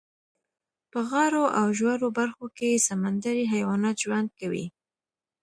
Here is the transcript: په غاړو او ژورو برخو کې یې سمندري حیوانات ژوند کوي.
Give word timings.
په 0.91 0.99
غاړو 1.09 1.43
او 1.59 1.67
ژورو 1.79 2.07
برخو 2.19 2.45
کې 2.57 2.67
یې 2.73 2.85
سمندري 2.89 3.45
حیوانات 3.53 3.95
ژوند 4.03 4.29
کوي. 4.39 4.65